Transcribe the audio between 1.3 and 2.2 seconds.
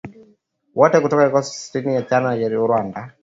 cha sitini na